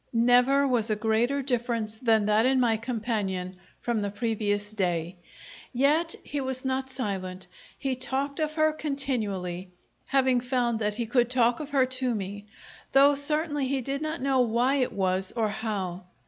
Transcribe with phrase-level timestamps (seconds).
[0.13, 5.17] Never was a greater difference than that in my companion from the previous day.
[5.73, 7.45] Yet he was not silent.
[7.77, 9.69] He talked of her continually,
[10.07, 12.47] having found that he could talk of her to me
[12.93, 16.05] though certainly he did not know why it was or how.